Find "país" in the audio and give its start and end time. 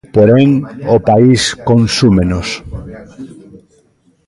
1.09-1.41